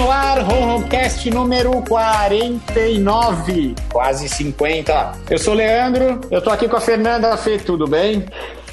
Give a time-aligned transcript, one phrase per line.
[0.00, 5.12] no ar, Ronroncast número 49, quase 50.
[5.28, 8.24] Eu sou o Leandro, eu tô aqui com a Fernanda Fê, tudo bem?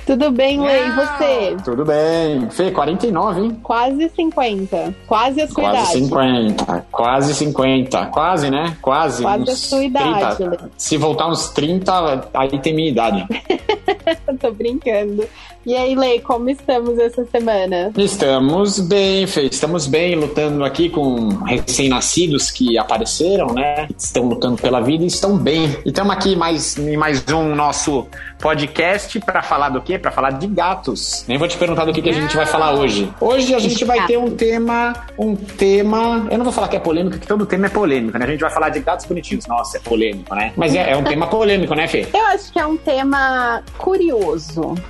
[0.05, 1.57] Tudo bem, Lei, e você?
[1.66, 2.50] Tudo bem.
[2.50, 3.60] Fê, 49, hein?
[3.61, 4.96] Quase 50.
[5.05, 6.05] Quase a sua Quase idade.
[6.05, 6.86] 50.
[6.89, 8.05] Quase 50.
[8.05, 8.78] Quase, né?
[8.82, 9.21] Quase.
[9.21, 10.50] Quase a sua idade, 30.
[10.50, 10.57] Lê.
[10.78, 13.28] Se voltar uns 30, aí tem minha idade.
[14.39, 15.27] Tô brincando.
[15.65, 17.91] E aí, Lei, como estamos essa semana?
[17.97, 19.43] Estamos bem, Fê.
[19.43, 23.87] Estamos bem lutando aqui com recém-nascidos que apareceram, né?
[23.97, 25.77] Estão lutando pela vida e estão bem.
[25.86, 28.07] E estamos aqui mais, em mais um nosso
[28.39, 29.97] podcast para falar do quê?
[29.97, 31.25] Para falar de gatos.
[31.28, 33.11] Nem vou te perguntar do que, que a gente vai falar hoje.
[33.19, 36.28] Hoje a gente vai ter um tema, um tema.
[36.31, 38.25] Eu não vou falar que é polêmico, porque todo tema é polêmico, né?
[38.25, 39.45] A gente vai falar de gatos bonitinhos.
[39.47, 40.53] Nossa, é polêmico, né?
[40.56, 42.08] Mas é, é um tema polêmico, né, Fê?
[42.14, 44.17] Eu acho que é um tema curioso.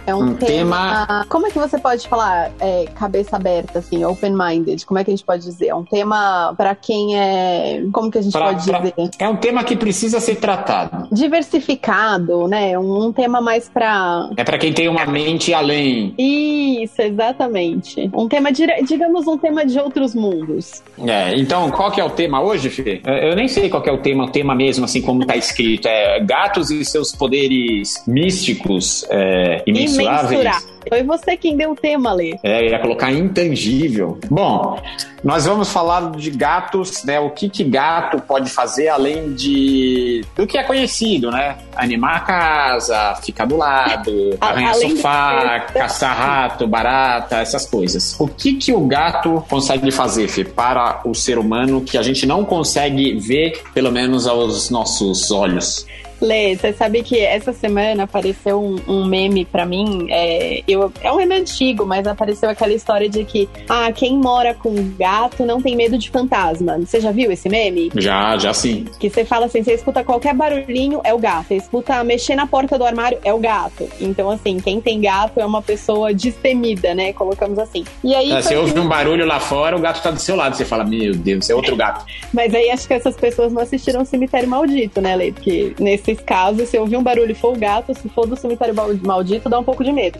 [0.05, 4.85] É um, Um tema- Como é que você pode falar é, cabeça aberta, assim, open-minded?
[4.85, 5.67] Como é que a gente pode dizer?
[5.67, 7.83] É um tema pra quem é.
[7.91, 8.93] Como que a gente Pra- pode pra- dizer?
[9.19, 11.07] é um tema que precisa ser tratado.
[11.11, 12.77] Diversificado, né?
[12.77, 14.29] Um, um tema mais pra.
[14.37, 16.13] É para quem tem uma mente além.
[16.17, 18.09] Isso, exatamente.
[18.13, 20.81] Um tema, dire- digamos, um tema de outros mundos.
[21.05, 23.01] É, então, qual que é o tema hoje, Fê?
[23.05, 25.35] Eu eu nem sei qual que é o tema, o tema mesmo, assim como tá
[25.35, 25.87] escrito.
[25.87, 29.16] É gatos e seus poderes místicos é,
[29.65, 30.31] imensuráveis.
[30.31, 30.77] Imensurável.
[30.87, 32.37] Foi você quem deu o tema, Lê.
[32.41, 34.17] É, ia colocar intangível.
[34.29, 34.81] Bom,
[35.21, 37.19] nós vamos falar de gatos, né?
[37.19, 41.57] O que que gato pode fazer além de do que é conhecido, né?
[41.75, 48.15] Animar a casa, ficar do lado, arranhar de sofá, ser- caçar rato, barata, essas coisas.
[48.17, 52.25] O que que o gato consegue fazer, Fê, para o ser humano que a gente
[52.25, 55.85] não consegue ver, pelo menos aos nossos olhos?
[56.21, 60.07] Lê, você sabe que essa semana apareceu um, um meme pra mim.
[60.09, 64.53] É, eu, é um meme antigo, mas apareceu aquela história de que ah, quem mora
[64.53, 66.77] com gato não tem medo de fantasma.
[66.79, 67.91] Você já viu esse meme?
[67.95, 68.85] Já, já sim.
[68.99, 71.47] Que você fala assim, você escuta qualquer barulhinho, é o gato.
[71.47, 73.87] Você escuta mexer na porta do armário, é o gato.
[73.99, 77.13] Então, assim, quem tem gato é uma pessoa destemida, né?
[77.13, 77.83] Colocamos assim.
[78.03, 80.35] E aí, É, você ouve que- um barulho lá fora, o gato tá do seu
[80.35, 80.55] lado.
[80.55, 82.05] Você fala, meu Deus, é outro gato.
[82.33, 85.31] Mas aí acho que essas pessoas não assistiram Cemitério Maldito, né, Lei?
[85.31, 85.73] Porque
[86.07, 88.93] nesses casos, se ouvir um barulho e for o gato, se for do Cemitério Mal-
[89.03, 90.19] Maldito, dá um pouco de medo.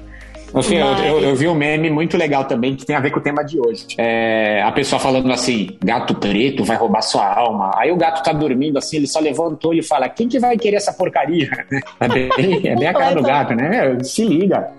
[0.54, 3.02] Ô, Fê, eu- Mas- eu, eu vi um meme muito legal também que tem a
[3.02, 3.86] ver com o tema de hoje.
[3.98, 7.72] É, a pessoa falando assim: gato preto vai roubar sua alma.
[7.76, 10.78] Aí o gato tá dormindo assim, ele só levantou e fala: quem que vai querer
[10.78, 11.50] essa porcaria?
[12.00, 12.30] É bem,
[12.66, 13.98] é bem a cara do gato, né?
[14.04, 14.70] Se liga.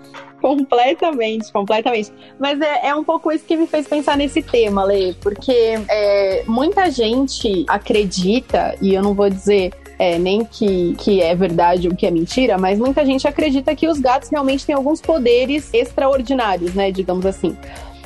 [0.41, 2.11] Completamente, completamente.
[2.39, 6.43] Mas é, é um pouco isso que me fez pensar nesse tema, Lê, porque é,
[6.47, 11.95] muita gente acredita, e eu não vou dizer é, nem que, que é verdade ou
[11.95, 16.73] que é mentira, mas muita gente acredita que os gatos realmente têm alguns poderes extraordinários,
[16.73, 16.89] né?
[16.89, 17.55] Digamos assim.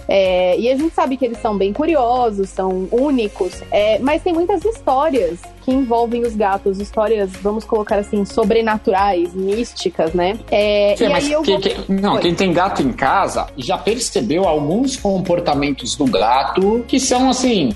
[0.06, 4.34] É, e a gente sabe que eles são bem curiosos, são únicos, é, mas tem
[4.34, 10.38] muitas histórias que envolvem os gatos, histórias, vamos colocar assim, sobrenaturais, místicas, né?
[10.52, 11.62] É, Fê, e aí eu quem, vou...
[11.62, 12.22] quem- não, Oi.
[12.22, 17.70] quem tem gato em casa já percebeu alguns comportamentos do gato que são assim.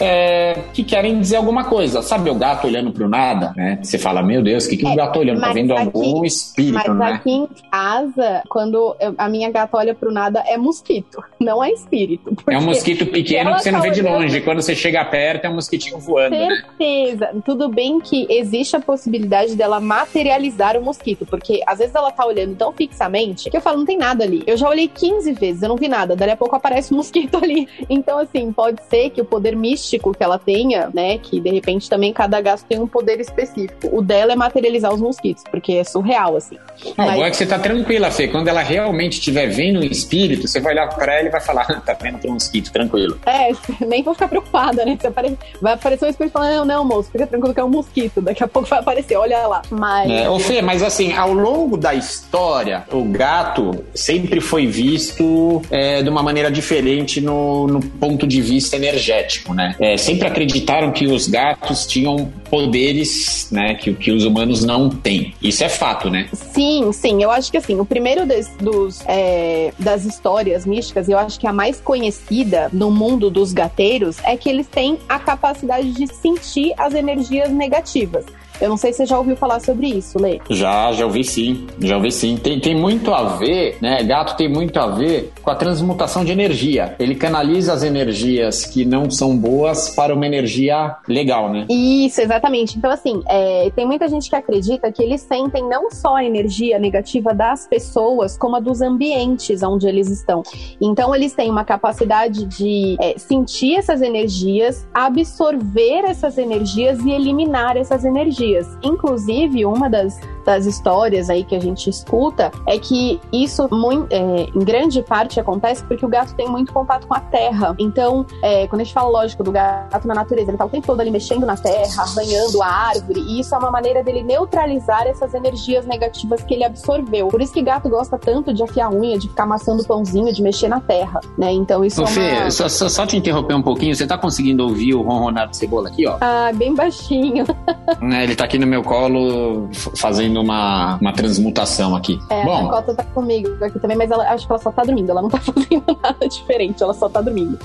[0.00, 2.02] É, que querem dizer alguma coisa.
[2.02, 3.78] Sabe o gato olhando pro nada, né?
[3.82, 5.40] Você fala, meu Deus, o que, que o É, gato olhando?
[5.40, 7.12] Tá mas vendo aqui- algum espírito, Mas né?
[7.12, 12.34] aqui em casa, quando a minha gata olha pro nada, é mosquito, não é espírito.
[12.48, 14.40] É um mosquito pequeno que você não tá vê de longe.
[14.40, 16.48] Quando você chega perto, é um mosquitinho voando, né?
[16.78, 17.30] Certeza.
[17.44, 22.24] Tudo bem que existe a possibilidade dela materializar o mosquito, porque às vezes ela tá
[22.26, 24.42] olhando tão fixamente que eu falo, não tem nada ali.
[24.46, 26.14] Eu já olhei 15 vezes, eu não vi nada.
[26.14, 27.66] Dali a pouco aparece um mosquito ali.
[27.90, 31.88] Então, assim, pode ser que o poder místico que ela tenha, né, que de repente
[31.88, 33.88] também cada gato tem um poder específico.
[33.92, 36.56] O dela é materializar os mosquitos, porque é surreal, assim.
[36.96, 38.28] Não, o Mas- bom é que você tá tranquila, Fê.
[38.28, 41.64] Quando ela realmente estiver vendo um espírito, você vai olhar pra ela e vai falar,
[41.82, 43.18] tá vendo pro mosquito, tranquilo.
[43.26, 43.50] É,
[43.86, 44.98] nem vou ficar preocupada, né?
[45.04, 45.38] Apare...
[45.60, 48.20] Vai aparecer um espírito falando, não, não, moço, fica tranquilo que é um mosquito.
[48.20, 49.62] Daqui a pouco vai aparecer, olha lá.
[49.70, 50.10] Mas.
[50.10, 56.02] É, ô Fê, mas assim, ao longo da história, o gato sempre foi visto é,
[56.02, 59.74] de uma maneira diferente no, no ponto de vista energético, né?
[59.80, 65.34] É, sempre acreditaram que os gatos tinham poderes, né, que, que os humanos não têm.
[65.40, 66.28] Isso é fato, né?
[66.32, 67.22] Sim, sim.
[67.22, 71.46] Eu acho que assim, o primeiro des- dos, é, das histórias místicas, eu acho que
[71.46, 76.72] a mais conhecida no mundo dos gateiros é que eles têm a capacidade de sentir
[76.76, 78.24] as energias negativas.
[78.60, 80.40] Eu não sei se você já ouviu falar sobre isso, Lê.
[80.50, 81.66] Já, já ouvi sim.
[81.80, 82.36] Já ouvi sim.
[82.36, 84.02] Tem, tem muito a ver, né?
[84.02, 86.96] Gato tem muito a ver com a transmutação de energia.
[86.98, 91.66] Ele canaliza as energias que não são boas para uma energia legal, né?
[91.70, 92.76] Isso, exatamente.
[92.76, 96.78] Então, assim, é, tem muita gente que acredita que eles sentem não só a energia
[96.78, 100.42] negativa das pessoas, como a dos ambientes onde eles estão.
[100.80, 107.76] Então, eles têm uma capacidade de é, sentir essas energias, absorver essas energias e eliminar
[107.76, 108.47] essas energias.
[108.82, 114.44] Inclusive, uma das, das histórias aí que a gente escuta é que isso, muito, é,
[114.54, 117.76] em grande parte, acontece porque o gato tem muito contato com a terra.
[117.78, 120.86] Então, é, quando a gente fala, lógico, do gato na natureza, ele tá o tempo
[120.86, 125.06] todo ali mexendo na terra, arranhando a árvore, e isso é uma maneira dele neutralizar
[125.06, 127.28] essas energias negativas que ele absorveu.
[127.28, 130.68] Por isso que gato gosta tanto de afiar unha, de ficar amassando pãozinho, de mexer
[130.68, 131.52] na terra, né?
[131.52, 132.50] Então isso Ô, é Fê, uma...
[132.50, 135.88] só, só, só te interromper um pouquinho, você tá conseguindo ouvir o ronronar de cebola
[135.90, 136.16] aqui, ó?
[136.22, 137.44] Ah, bem baixinho.
[138.00, 139.90] Né, ele tá aqui no meu colo f-
[140.38, 142.18] fazendo uma, uma transmutação aqui.
[142.30, 144.82] É, a Bom, Cota tá comigo aqui também, mas ela, acho que ela só tá
[144.84, 145.10] dormindo.
[145.10, 147.58] Ela não tá fazendo nada diferente, ela só tá dormindo.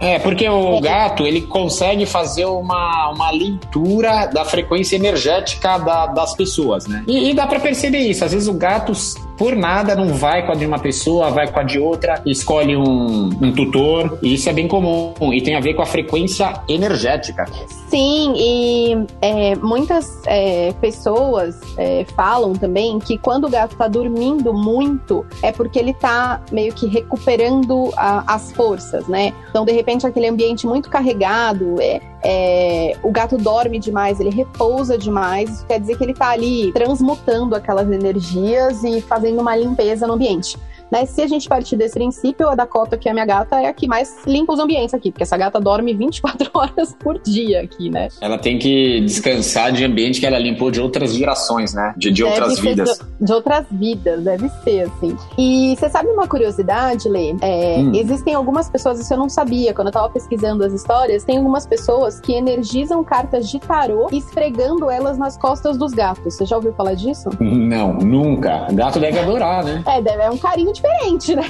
[0.00, 6.34] é porque o gato ele consegue fazer uma, uma leitura da frequência energética da- das
[6.34, 7.04] pessoas, né?
[7.06, 8.24] E, e dá pra perceber isso.
[8.24, 8.92] Às vezes o gato,
[9.36, 12.76] por nada, não vai com a de uma pessoa, vai com a de outra, escolhe
[12.76, 15.12] um, um tutor, e isso é bem comum.
[15.32, 17.44] E tem a ver com a frequência energética.
[17.88, 24.52] Sim, e é, muitas é, pessoas é, falam também que quando o gato tá dormindo
[24.52, 29.32] muito é porque ele tá meio que recuperando a- as forças, né?
[29.50, 34.96] Então, de repente, aquele ambiente muito carregado, é, é, o gato dorme demais, ele repousa
[34.96, 40.06] demais, isso quer dizer que ele tá ali transmutando aquelas energias e fazendo uma limpeza
[40.06, 40.56] no ambiente.
[40.94, 41.06] Né?
[41.06, 43.72] Se a gente partir desse princípio, a Dakota, que é a minha gata, é a
[43.72, 47.90] que mais limpa os ambientes aqui, porque essa gata dorme 24 horas por dia aqui,
[47.90, 48.08] né?
[48.20, 51.94] Ela tem que descansar de ambiente que ela limpou de outras gerações, né?
[51.96, 52.98] De, de Deve outras vidas.
[52.98, 55.16] De, de outras vidas, deve ser, assim.
[55.36, 57.34] E você sabe uma curiosidade, Lê?
[57.40, 57.92] É, Hum.
[57.94, 61.66] Existem algumas pessoas, isso eu não sabia, quando eu tava pesquisando as histórias, tem algumas
[61.66, 66.34] pessoas que energizam cartas de tarô esfregando elas nas costas dos gatos.
[66.34, 67.30] Você já ouviu falar disso?
[67.40, 68.66] Não, nunca.
[68.72, 69.82] Gato deve adorar, né?
[69.86, 71.44] É, deve, é um carinho diferente, né?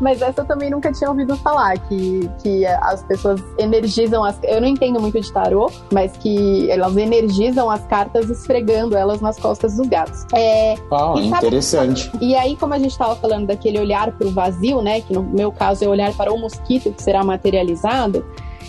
[0.00, 4.38] Mas essa eu também nunca tinha ouvido falar, que, que as pessoas energizam as.
[4.42, 9.38] Eu não entendo muito de tarô, mas que elas energizam as cartas esfregando elas nas
[9.38, 10.24] costas dos gatos.
[10.34, 12.10] É, Ah, E sabe- interessante.
[12.20, 15.00] e aí, como a gente estava falando daquele olhar para o vazio, né?
[15.00, 18.24] Que no meu caso é olhar para o mosquito que será materializado.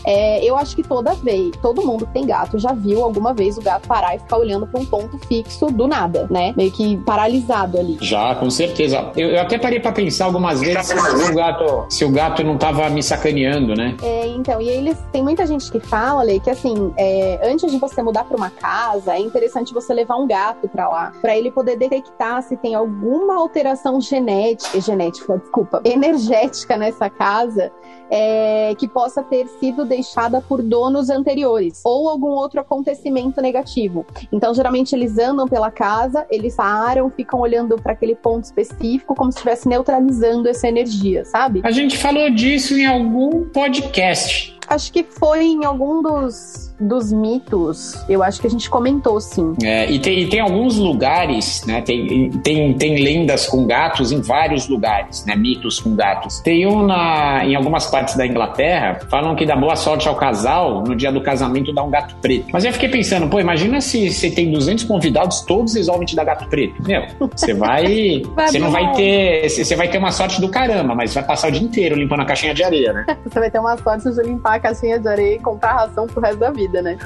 [0.06, 3.58] É, eu acho que toda vez, todo mundo que tem gato já viu alguma vez
[3.58, 6.54] o gato parar e ficar olhando para um ponto fixo do nada, né?
[6.56, 7.98] Meio que paralisado ali.
[8.02, 9.12] Já, com certeza.
[9.16, 12.58] Eu, eu até parei pra pensar algumas vezes se o gato, se o gato não
[12.58, 13.96] tava me sacaneando, né?
[14.02, 17.78] É, então, e eles tem muita gente que fala, Lei, que assim, é, antes de
[17.78, 21.52] você mudar para uma casa, é interessante você levar um gato para lá, para ele
[21.52, 27.72] poder detectar se tem alguma alteração genética, genética, desculpa, energética nessa casa.
[28.10, 34.06] é, que possa ter sido deixada por donos anteriores ou algum outro acontecimento negativo.
[34.32, 39.32] Então, geralmente eles andam pela casa, eles param, ficam olhando para aquele ponto específico, como
[39.32, 41.62] se estivesse neutralizando essa energia, sabe?
[41.64, 44.58] A gente falou disso em algum podcast.
[44.68, 47.96] Acho que foi em algum dos, dos mitos.
[48.08, 49.54] Eu acho que a gente comentou, sim.
[49.64, 51.82] É, e, tem, e tem alguns lugares, né?
[51.82, 55.36] Tem, tem, tem lendas com gatos em vários lugares, né?
[55.36, 56.40] Mitos com gatos.
[56.42, 60.84] Tem um na, em algumas partes da Inglaterra, falam que dá boa sorte ao casal
[60.84, 62.48] no dia do casamento dar um gato preto.
[62.52, 66.24] Mas eu fiquei pensando, pô, imagina se você tem 200 convidados, todos resolvem te dar
[66.24, 66.82] gato preto.
[66.84, 67.04] Meu,
[67.36, 68.22] você vai.
[68.44, 69.50] Você não vai ter.
[69.50, 72.26] Você vai ter uma sorte do caramba, mas vai passar o dia inteiro limpando a
[72.26, 73.06] caixinha de areia, né?
[73.24, 76.22] Você vai ter uma sorte de limpar a caixinha de areia e comprar ração pro
[76.22, 76.98] resto da vida, né?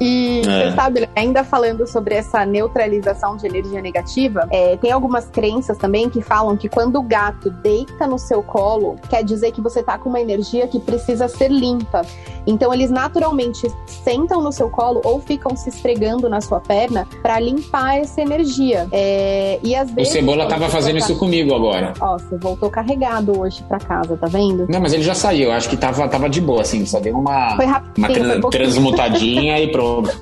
[0.00, 0.70] E É.
[0.70, 6.08] você sabe, ainda falando sobre essa neutralização de energia negativa, é, tem algumas crenças também
[6.10, 9.96] que falam que quando o gato deita no seu colo, quer dizer que você tá
[9.98, 12.02] com uma energia que precisa ser limpa.
[12.46, 17.40] Então eles naturalmente sentam no seu colo ou ficam se esfregando na sua perna para
[17.40, 18.86] limpar essa energia.
[18.92, 20.12] É, e às O vezes.
[20.12, 21.92] Cebola quando tava fazendo isso comigo agora.
[22.00, 24.66] Ó, você voltou carregado hoje pra casa, tá vendo?
[24.68, 25.50] Não, mas ele já saiu.
[25.50, 26.86] Acho que tava, tava de boa, assim.
[26.86, 28.50] Só deu uma, Foi uma rapidinho, pouquinho.
[28.50, 29.85] transmutadinha e pronto.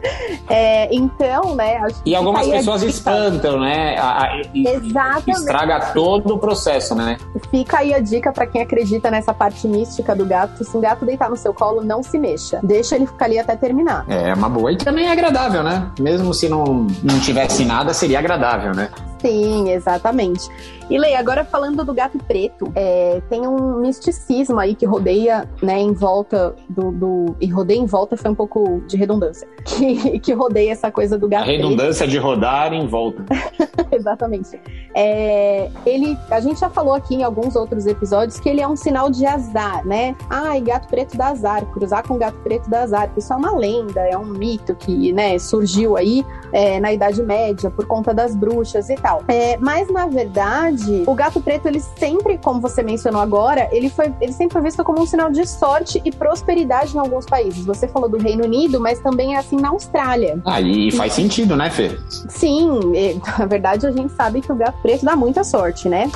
[0.46, 1.80] É, então, né?
[2.04, 3.96] E algumas pessoas espantam, né?
[3.98, 5.30] A- a- Exatamente.
[5.30, 7.16] estraga todo o processo, né?
[7.50, 10.62] Fica aí a dica pra quem acredita nessa parte mística do gato.
[10.62, 12.60] Se um gato deitar no seu colo, não se mexa.
[12.62, 14.04] Deixa ele ficar ali até terminar.
[14.06, 14.70] É uma boa.
[14.70, 15.90] E também é agradável, né?
[15.98, 18.90] Mesmo se não, não tivesse nada, seria agradável, né?
[19.24, 20.50] Sim, exatamente.
[20.90, 25.80] E Lei, agora falando do gato preto, é, tem um misticismo aí que rodeia, né,
[25.80, 29.48] em volta do, do, E rodeia em volta foi um pouco de redundância.
[29.64, 31.54] Que, que rodeia essa coisa do gato preto.
[31.54, 32.10] A redundância preto.
[32.10, 33.24] de rodar em volta.
[33.90, 34.60] Exatamente.
[34.94, 38.76] É, ele, a gente já falou aqui em alguns outros episódios que ele é um
[38.76, 40.14] sinal de azar, né?
[40.28, 43.10] Ai, gato preto dá azar, cruzar com gato preto dá azar.
[43.16, 47.70] Isso é uma lenda, é um mito que, né, surgiu aí é, na Idade Média
[47.70, 49.13] por conta das bruxas e tal.
[49.28, 54.12] É, mas na verdade, o gato preto, ele sempre, como você mencionou agora, ele foi,
[54.20, 57.64] ele sempre foi visto como um sinal de sorte e prosperidade em alguns países.
[57.64, 60.40] Você falou do Reino Unido, mas também é assim na Austrália.
[60.44, 61.96] Ah, e faz sentido, né, Fê?
[62.28, 62.80] Sim,
[63.38, 66.10] na verdade a gente sabe que o gato preto dá muita sorte, né?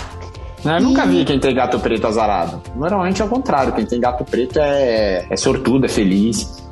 [0.65, 2.61] Eu nunca vi quem tem gato preto azarado.
[2.75, 3.73] Normalmente é o contrário.
[3.73, 6.68] Quem tem gato preto é, é sortudo, é feliz.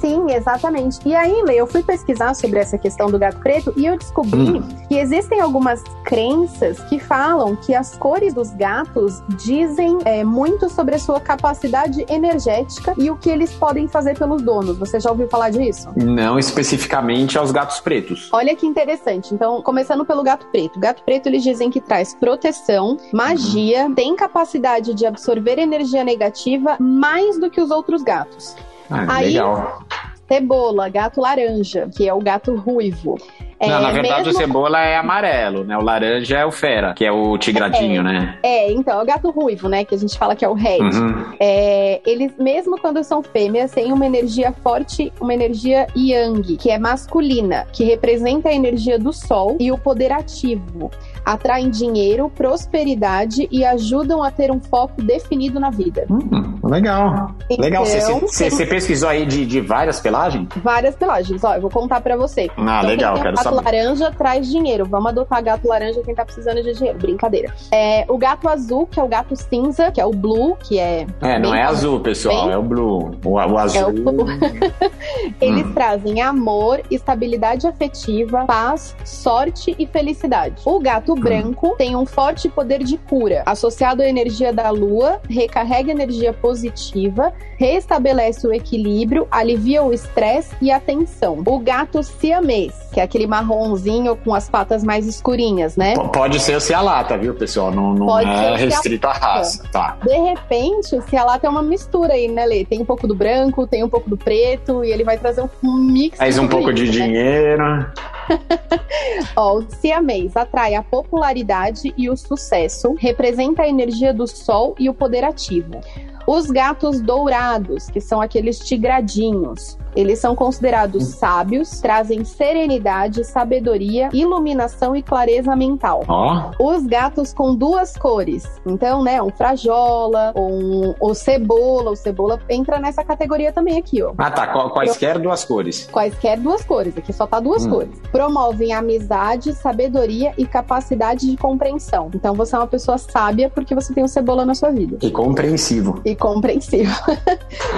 [0.00, 0.98] Sim, exatamente.
[1.04, 4.62] E aí, eu fui pesquisar sobre essa questão do gato preto e eu descobri hum.
[4.88, 10.94] que existem algumas crenças que falam que as cores dos gatos dizem é, muito sobre
[10.94, 14.78] a sua capacidade energética e o que eles podem fazer pelos donos.
[14.78, 15.88] Você já ouviu falar disso?
[15.96, 18.28] Não especificamente aos gatos pretos.
[18.32, 19.34] Olha que interessante.
[19.34, 20.76] Então, começando pelo gato preto.
[20.76, 23.94] O gato preto eles dizem que traz proteção, magia, uhum.
[23.94, 28.54] tem capacidade de absorver energia negativa mais do que os outros gatos.
[28.90, 29.82] Ah, Aí, legal.
[30.28, 33.16] Cebola, gato laranja, que é o gato ruivo.
[33.58, 34.32] É, Não, na verdade mesmo...
[34.32, 35.78] o cebola é amarelo, né?
[35.78, 38.38] O laranja é o fera, que é o tigradinho, é, né?
[38.42, 39.84] É, então, é o gato ruivo, né?
[39.84, 40.80] Que a gente fala que é o red.
[40.80, 41.32] Uhum.
[41.40, 46.78] É, eles, mesmo quando são fêmeas, têm uma energia forte, uma energia yang, que é
[46.78, 50.90] masculina, que representa a energia do sol e o poder ativo
[51.26, 56.06] atraem dinheiro, prosperidade e ajudam a ter um foco definido na vida.
[56.08, 57.32] Hum, legal.
[57.50, 57.84] Então, legal.
[57.84, 60.48] Você pesquisou aí de, de, várias pelagens?
[60.62, 61.42] Várias pelagens.
[61.42, 62.48] Ó, eu vou contar para você.
[62.56, 63.14] Ah, então, legal.
[63.16, 63.56] Quero gato saber.
[63.56, 64.86] laranja traz dinheiro.
[64.86, 66.98] Vamos adotar gato laranja quem tá precisando de dinheiro.
[66.98, 67.52] Brincadeira.
[67.72, 71.06] É, o gato azul, que é o gato cinza, que é o blue, que é.
[71.20, 72.44] É, não é azul, pessoal.
[72.44, 72.54] Bem...
[72.54, 73.10] É o blue.
[73.24, 73.80] O, o azul.
[73.80, 74.26] É o blue.
[75.40, 75.72] Eles hum.
[75.72, 80.62] trazem amor, estabilidade afetiva, paz, sorte e felicidade.
[80.64, 85.90] O gato branco tem um forte poder de cura, associado à energia da lua, recarrega
[85.90, 91.42] energia positiva, restabelece o equilíbrio, alivia o estresse e a tensão.
[91.44, 95.94] O gato siamês, que é aquele marronzinho com as patas mais escurinhas, né?
[96.12, 97.70] Pode ser o cialata, viu, pessoal?
[97.70, 99.96] Não, não é restrito à raça, tá?
[100.02, 102.64] De repente, o cialata é uma mistura aí, né, Lê?
[102.64, 105.74] Tem um pouco do branco, tem um pouco do preto e ele vai trazer um
[105.74, 106.18] mix.
[106.18, 106.90] Mais um pouco de né?
[106.90, 107.86] dinheiro.
[109.36, 114.88] Ó, o siamês atrai a popularidade e o sucesso, representa a energia do sol e
[114.90, 115.80] o poder ativo.
[116.26, 121.18] Os gatos dourados, que são aqueles tigradinhos, eles são considerados hum.
[121.18, 126.04] sábios, trazem serenidade, sabedoria, iluminação e clareza mental.
[126.06, 126.72] Oh.
[126.72, 128.44] Os gatos com duas cores.
[128.66, 131.92] Então, né, um frajola, um, o cebola.
[131.92, 134.12] O cebola entra nessa categoria também aqui, ó.
[134.18, 134.46] Ah, tá.
[134.68, 135.88] Quaisquer duas cores.
[135.90, 136.98] Quaisquer duas cores.
[136.98, 137.70] Aqui só tá duas hum.
[137.70, 138.00] cores.
[138.10, 142.10] Promovem amizade, sabedoria e capacidade de compreensão.
[142.14, 144.98] Então, você é uma pessoa sábia porque você tem o cebola na sua vida.
[145.00, 146.02] E compreensivo.
[146.04, 146.94] E compreensivo.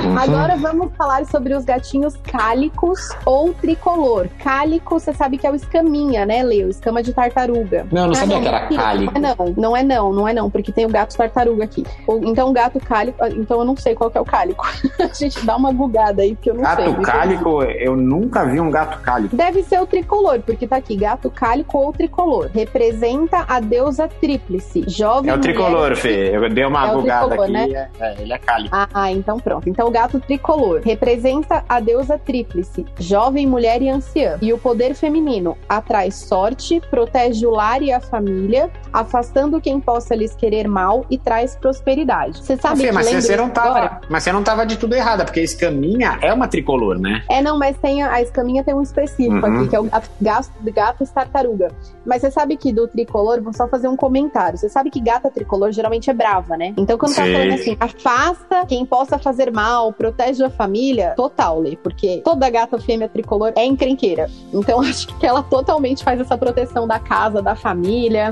[0.04, 0.18] Uhum.
[0.18, 4.28] Agora vamos falar sobre os gatinhos cálicos ou tricolor.
[4.42, 6.68] Cálico, você sabe que é o escaminha, né, Leo?
[6.68, 7.87] Escama de tartaruga.
[7.90, 9.12] Não, não ah, sabia não, que era cálico.
[9.18, 11.85] Não, não é não, não é não, porque tem o gato tartaruga aqui.
[12.23, 14.64] Então, o gato cálico, ah, então eu não sei qual que é o cálico.
[14.99, 16.92] a gente dá uma bugada aí, porque eu não gato sei.
[16.92, 19.37] Gato cálico, eu nunca vi um gato cálico.
[19.37, 22.50] Deve ser o tricolor, porque tá aqui, gato cálico ou tricolor.
[22.52, 26.30] Representa a deusa tríplice, jovem É o tricolor, Fê.
[26.35, 27.73] Eu dei uma é bugada tricolor, aqui.
[27.73, 27.88] Né?
[28.00, 28.76] É, ele é cálico.
[28.92, 29.68] Ah, então pronto.
[29.68, 34.38] Então, o gato tricolor representa a deusa tríplice, jovem, mulher e anciã.
[34.40, 40.14] E o poder feminino atrai sorte, protege o lar e a família, afastando quem possa
[40.14, 42.38] lhes querer mal e traz prosperidade.
[42.38, 45.40] Você sabe Fê, mas você não tava, mas você não tava de tudo errado, porque
[45.40, 47.23] a escaminha é uma tricolor, né?
[47.28, 49.61] É, não, mas tem a, a escaminha tem um específico uhum.
[49.61, 49.88] aqui, que é o
[50.20, 51.68] gato, gato tartaruga.
[52.04, 54.58] Mas você sabe que do tricolor, vou só fazer um comentário.
[54.58, 56.75] Você sabe que gata tricolor geralmente é brava, né?
[56.76, 57.76] Então quando tá falando assim,
[58.18, 63.52] afasta quem possa fazer mal, protege a família, total, Lê, porque toda gata fêmea tricolor
[63.54, 64.28] é encrenqueira.
[64.52, 68.30] Então acho que ela totalmente faz essa proteção da casa, da família.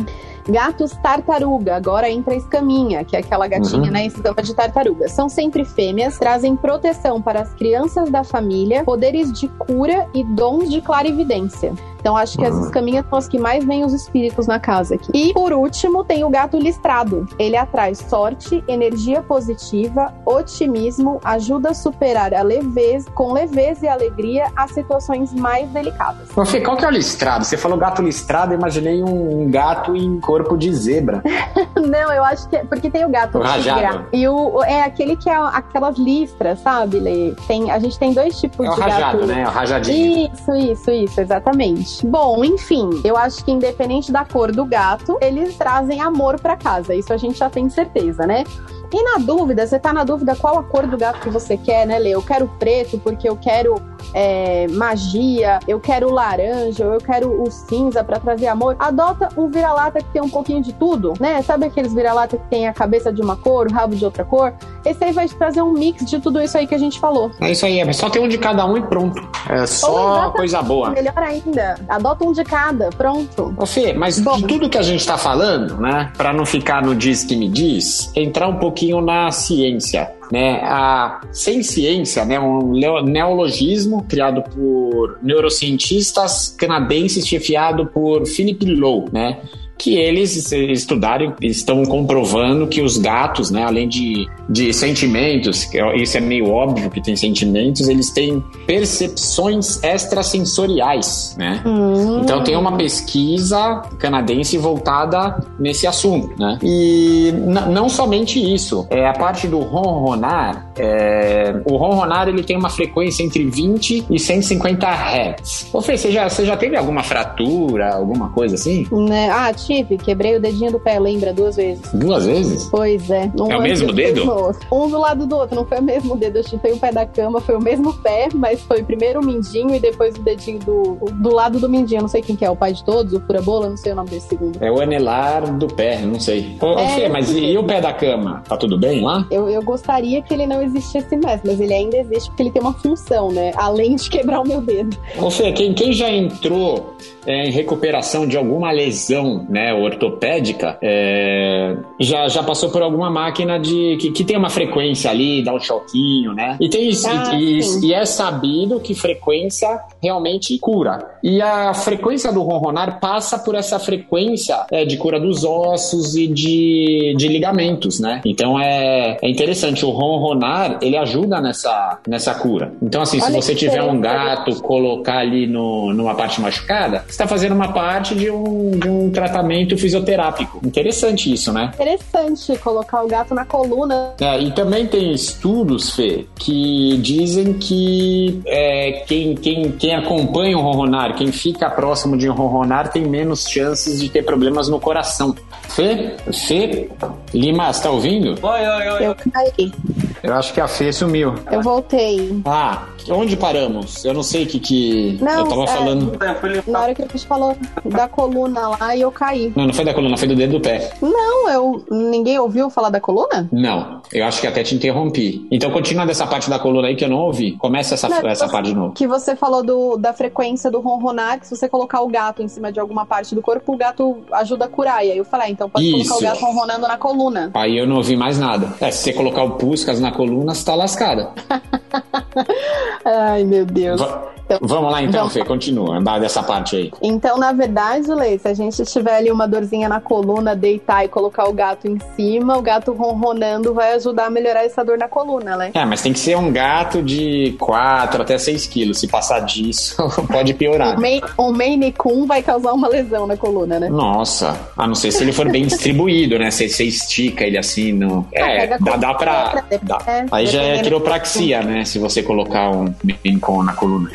[0.49, 3.91] Gatos tartaruga, agora entra a escaminha, que é aquela gatinha, uhum.
[3.91, 5.09] né, escama de tartaruga.
[5.09, 10.71] São sempre fêmeas, trazem proteção para as crianças da família, poderes de cura e dons
[10.71, 11.73] de clarividência.
[12.07, 12.67] Então acho que as uhum.
[12.67, 15.11] escaminhas são as que mais vêm os espíritos na casa aqui.
[15.13, 17.27] E por último, tem o gato listrado.
[17.37, 24.47] Ele atrai sorte, energia positiva, otimismo, ajuda a superar a leveza, com leveza e alegria
[24.55, 26.29] as situações mais delicadas.
[26.47, 27.45] Fê, qual que é o listrado?
[27.45, 31.23] Você falou gato listrado, imaginei um gato em corpo de zebra.
[31.75, 34.07] Não, eu acho que é porque tem o gato o rajado.
[34.13, 37.35] E o é aquele que é aquelas listras, sabe, Lê?
[37.47, 39.27] Tem, a gente tem dois tipos é de rajado, gato.
[39.27, 39.43] né?
[39.43, 40.31] É o rajadinho.
[40.33, 42.07] Isso, isso, isso, exatamente.
[42.07, 46.95] Bom, enfim, eu acho que independente da cor do gato, eles trazem amor para casa.
[46.95, 48.45] Isso a gente já tem certeza, né?
[48.93, 51.87] E na dúvida, você tá na dúvida qual a cor do gato que você quer,
[51.87, 52.11] né, Lê?
[52.11, 53.75] Eu quero preto porque eu quero
[54.15, 58.77] é, magia, eu quero laranja, ou eu quero o cinza para trazer amor.
[58.79, 61.43] Adota um vira-lata que tem um pouquinho de tudo, né?
[61.43, 64.53] Sabe aqueles vira-lata que tem a cabeça de uma cor, o rabo de outra cor?
[64.85, 67.31] Esse aí vai te trazer um mix de tudo isso aí que a gente falou.
[67.41, 69.27] É isso aí, é só ter um de cada um e pronto.
[69.49, 70.91] É só coisa boa.
[70.91, 73.55] Melhor ainda, adota um de cada, pronto.
[73.57, 74.37] Ô Fê, mas Bom.
[74.37, 77.49] de tudo que a gente tá falando, né, para não ficar no diz que me
[77.49, 80.61] diz, entrar um pouquinho na ciência né?
[80.63, 82.39] A, sem ciência, né?
[82.39, 82.73] Um
[83.05, 89.41] neologismo criado por neurocientistas canadenses chefiado por Philip Lowe, né?
[89.79, 96.17] Que eles estudaram estão comprovando que os gatos, né, além de, de sentimentos, é, isso
[96.17, 101.63] é meio óbvio que tem sentimentos, eles têm percepções extrasensoriais, né?
[101.67, 102.21] Hum.
[102.23, 106.59] Então tem uma pesquisa canadense voltada nesse assunto, né?
[106.63, 107.33] E
[107.71, 113.23] não somente isso, é a parte do ronronar, é, o ronronar ele tem uma frequência
[113.23, 115.71] entre 20 e 150 Hz.
[115.73, 118.87] Ô Fê, você já, você já teve alguma fratura, alguma coisa assim?
[118.91, 119.31] Né?
[119.31, 121.33] Ah, tive, quebrei o dedinho do pé, lembra?
[121.33, 121.93] Duas vezes.
[121.93, 122.69] Duas vezes?
[122.71, 123.31] Pois é.
[123.39, 124.23] Um é o mesmo dedo?
[124.71, 126.39] Um do lado do outro, não foi o mesmo dedo.
[126.39, 129.75] Eu chutei o pé da cama, foi o mesmo pé, mas foi primeiro o mindinho
[129.75, 132.03] e depois o dedinho do, do lado do mindinho.
[132.03, 134.11] Não sei quem que é, o pai de todos, o fura-bola, não sei o nome
[134.11, 134.63] desse segundo.
[134.63, 136.57] É o anelar do pé, não sei.
[136.61, 138.43] Ô, é, Fê, mas e, e, o pé da cama?
[138.49, 139.27] Tá tudo bem lá?
[139.31, 142.63] Eu, eu gostaria que ele não existisse mais, mas ele ainda existe porque ele tem
[142.63, 143.53] uma função, né?
[143.57, 144.97] Além de quebrar o meu dedo.
[145.19, 146.97] Ô, Fê, quem, quem já entrou
[147.27, 153.59] é, em recuperação de alguma lesão né, ortopédica, é, já, já passou por alguma máquina
[153.59, 156.57] de que, que tem uma frequência ali, dá um choquinho, né?
[156.61, 161.17] E, tem, ah, e, e, e, é sabido que frequência realmente cura.
[161.23, 166.29] E a frequência do ronronar passa por essa frequência é, de cura dos ossos e
[166.29, 168.21] de, de ligamentos, né?
[168.25, 172.73] Então é, é interessante, o ronronar, ele ajuda nessa, nessa cura.
[172.83, 177.27] Então assim, Olha se você tiver um gato, colocar ali no, numa parte machucada, está
[177.27, 180.61] fazendo uma parte de um, de um tratamento fisioterápico.
[180.65, 181.71] Interessante isso, né?
[181.75, 184.15] Interessante colocar o gato na coluna.
[184.21, 190.61] É, e também tem estudos, Fê, que dizem que é, quem, quem, quem acompanha o
[190.61, 195.35] ronronar, quem fica próximo de um ronronar, tem menos chances de ter problemas no coração.
[195.69, 196.17] Fê?
[196.47, 196.91] Fê?
[197.35, 198.35] Lima, está ouvindo?
[198.43, 199.07] Oi, oi, oi.
[199.07, 199.73] Eu caí.
[200.23, 201.35] Eu acho que a Fê sumiu.
[201.51, 202.41] Eu voltei.
[202.45, 204.05] Ah, onde paramos?
[204.05, 206.19] Eu não sei o que que não, eu tava é, falando.
[206.67, 209.53] Na hora que a gente falou da coluna lá e eu caí.
[209.55, 210.93] Não, não foi da coluna, foi do dedo do pé.
[211.01, 213.49] Não, eu ninguém ouviu falar da coluna?
[213.53, 215.47] Não, eu acho que até te interrompi.
[215.51, 217.53] Então continua dessa parte da coluna aí que eu não ouvi.
[217.53, 218.93] Começa essa, não, essa parte de novo.
[218.95, 222.49] Que você falou do, da frequência do ronronar, que se você colocar o gato em
[222.49, 225.05] cima de alguma parte do corpo, o gato ajuda a curar.
[225.05, 226.09] E aí eu falei, ah, então pode Isso.
[226.09, 227.51] colocar o gato ronronando na coluna.
[227.55, 228.75] Aí eu não ouvi mais nada.
[228.81, 231.31] É, se você colocar o Puscas na coluna, você tá lascada.
[233.05, 234.01] Ai, meu Deus.
[234.45, 235.33] então, vamos lá então, vamos...
[235.33, 236.93] Fê, continua, dessa parte aí.
[237.01, 241.09] Então, na verdade, Lei, se a gente tiver ali uma dorzinha na coluna, deitar e
[241.09, 245.09] colocar o gato em cima, o gato ronronando vai ajudar a melhorar essa dor na
[245.09, 245.71] coluna, né?
[245.75, 248.99] É, mas tem que ser um gato de 4 até 6 quilos.
[248.99, 250.97] Se passar disso, pode piorar.
[251.37, 253.89] O, Maine, Coon vai causar uma lesão na coluna, né?
[253.89, 256.51] Nossa, a não ser se ele for bem distribuído, né?
[256.51, 258.27] Se você estica ele assim, no...
[258.33, 259.65] é, dá, dá pra...
[259.83, 259.96] Dá.
[260.07, 261.85] É, aí já é quiropraxia, né?
[261.85, 264.11] Se você colocar um Maine na coluna.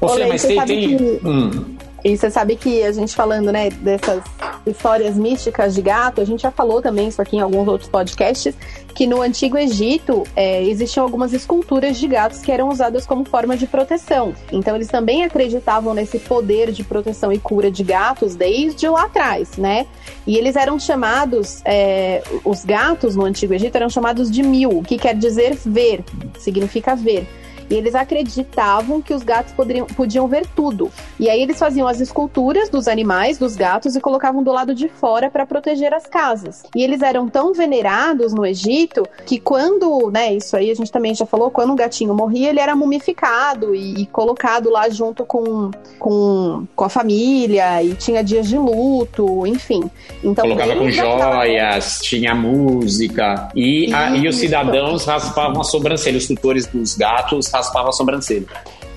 [0.00, 0.60] Ô, Fê, mas tem.
[0.64, 0.96] tem...
[0.96, 1.20] Que...
[1.24, 1.76] Hum.
[2.04, 4.22] E você sabe que a gente falando, né, dessas
[4.66, 8.54] histórias místicas de gato, a gente já falou também isso aqui em alguns outros podcasts,
[8.94, 13.56] que no Antigo Egito é, existiam algumas esculturas de gatos que eram usadas como forma
[13.56, 14.34] de proteção.
[14.52, 19.56] Então eles também acreditavam nesse poder de proteção e cura de gatos desde lá atrás,
[19.56, 19.86] né?
[20.26, 24.96] E eles eram chamados, é, os gatos no Antigo Egito eram chamados de mil, que
[24.96, 26.04] quer dizer ver,
[26.38, 27.26] significa ver.
[27.70, 30.90] E eles acreditavam que os gatos poderiam, podiam ver tudo.
[31.18, 34.88] E aí eles faziam as esculturas dos animais, dos gatos, e colocavam do lado de
[34.88, 36.62] fora para proteger as casas.
[36.74, 41.14] E eles eram tão venerados no Egito que quando, né, isso aí a gente também
[41.14, 45.70] já falou, quando um gatinho morria, ele era mumificado e, e colocado lá junto com,
[45.98, 49.90] com, com a família, e tinha dias de luto, enfim.
[50.22, 56.26] Então, Colocava com joias, tinha música, e, a, e os cidadãos raspavam a sobrancelha, os
[56.26, 58.46] tutores dos gatos raspavam a sobrancelha.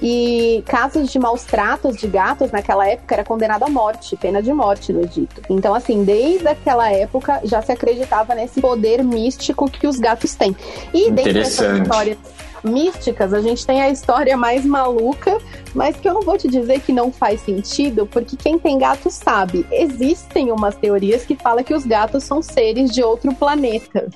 [0.02, 4.54] E casos de maus tratos de gatos naquela época era condenado à morte, pena de
[4.54, 5.42] morte no Egito.
[5.50, 10.56] Então, assim, desde aquela época já se acreditava nesse poder místico que os gatos têm.
[10.94, 12.18] E dentro dessas histórias
[12.64, 15.38] místicas, a gente tem a história mais maluca,
[15.74, 19.10] mas que eu não vou te dizer que não faz sentido, porque quem tem gato
[19.10, 19.66] sabe.
[19.72, 24.08] Existem umas teorias que falam que os gatos são seres de outro planeta.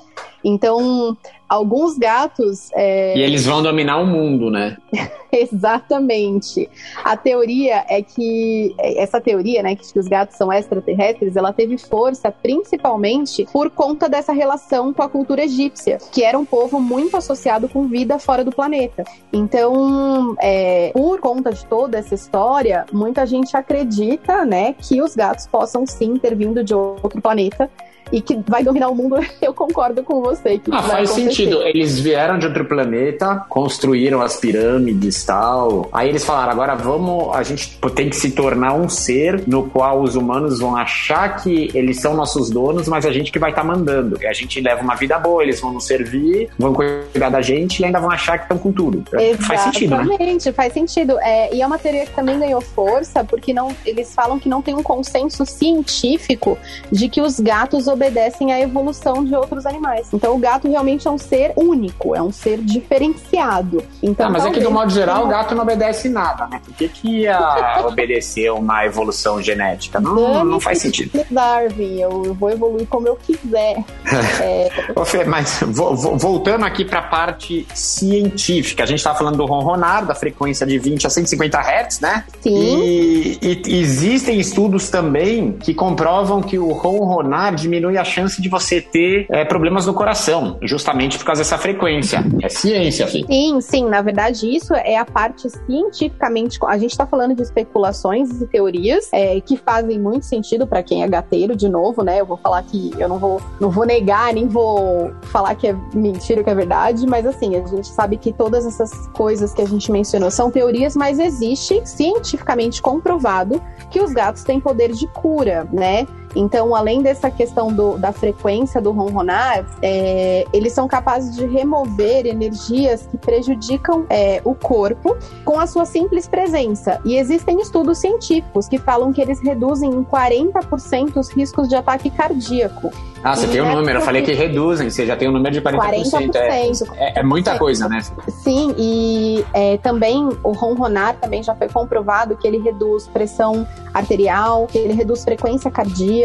[0.44, 1.16] Então,
[1.52, 2.70] alguns gatos.
[2.74, 3.16] É...
[3.16, 4.78] E eles vão dominar o mundo, né?
[5.30, 6.68] Exatamente.
[7.04, 12.30] A teoria é que essa teoria, né, que os gatos são extraterrestres, ela teve força
[12.30, 17.66] principalmente por conta dessa relação com a cultura egípcia, que era um povo muito associado
[17.68, 19.04] com vida fora do planeta.
[19.32, 25.46] Então, é, por conta de toda essa história, muita gente acredita, né, que os gatos
[25.46, 27.70] possam sim ter vindo de outro planeta
[28.12, 30.58] e que vai dominar o mundo, eu concordo com você.
[30.58, 31.34] Que ah, faz acontecer.
[31.34, 31.62] sentido.
[31.62, 35.88] Eles vieram de outro planeta, construíram as pirâmides tal.
[35.90, 40.02] Aí eles falaram: agora vamos, a gente tem que se tornar um ser no qual
[40.02, 43.62] os humanos vão achar que eles são nossos donos, mas a gente que vai estar
[43.62, 44.18] tá mandando.
[44.20, 47.80] E a gente leva uma vida boa, eles vão nos servir, vão cuidar da gente
[47.80, 49.04] e ainda vão achar que estão com tudo.
[49.12, 50.02] Exatamente, faz sentido, né?
[50.02, 51.18] Exatamente, faz sentido.
[51.20, 54.60] É, e é uma teoria que também ganhou força, porque não, eles falam que não
[54.60, 56.58] tem um consenso científico
[56.90, 60.08] de que os gatos obedecem obedecem à evolução de outros animais.
[60.12, 63.82] Então o gato realmente é um ser único, é um ser diferenciado.
[64.02, 66.60] Então, ah, mas é que, do modo geral, o gato não obedece nada, né?
[66.64, 67.38] Por que, que ia
[67.86, 70.00] obedecer uma evolução genética?
[70.00, 71.24] Não, não faz sentido.
[71.30, 73.84] Darwin, eu vou evoluir como eu quiser.
[74.40, 74.70] é...
[74.96, 80.04] Ô, Fê, mas voltando aqui para a parte científica, a gente estava falando do ronronar,
[80.04, 82.24] da frequência de 20 a 150 Hz, né?
[82.40, 82.82] Sim.
[82.82, 88.48] E, e existem estudos também que comprovam que o ronronar diminui diminui a chance de
[88.48, 92.24] você ter é, problemas no coração, justamente por causa dessa frequência.
[92.42, 93.26] É ciência, filho.
[93.26, 93.88] Sim, sim.
[93.88, 96.58] Na verdade, isso é a parte cientificamente.
[96.66, 101.02] A gente está falando de especulações e teorias é, que fazem muito sentido para quem
[101.02, 102.20] é gateiro, de novo, né?
[102.20, 105.76] Eu vou falar que eu não vou, não vou negar, nem vou falar que é
[105.94, 109.66] mentira, que é verdade, mas assim, a gente sabe que todas essas coisas que a
[109.66, 115.68] gente mencionou são teorias, mas existe cientificamente comprovado que os gatos têm poder de cura,
[115.72, 116.06] né?
[116.34, 122.26] Então, além dessa questão do, da frequência do ronronar, é, eles são capazes de remover
[122.26, 127.00] energias que prejudicam é, o corpo com a sua simples presença.
[127.04, 132.10] E existem estudos científicos que falam que eles reduzem em 40% os riscos de ataque
[132.10, 132.90] cardíaco.
[133.24, 135.32] Ah, você e tem um é número, eu falei que reduzem, você já tem um
[135.32, 135.78] número de 40%.
[135.78, 136.34] 40%.
[136.34, 138.00] É, é, é muita coisa, né?
[138.28, 144.66] Sim, e é, também o ronronar também já foi comprovado que ele reduz pressão arterial,
[144.66, 146.21] que ele reduz frequência cardíaca.